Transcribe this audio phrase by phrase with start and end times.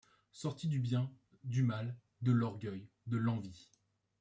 [0.31, 1.11] Sortis du bien,
[1.43, 3.69] du mal, de l’orgueil, de l’envie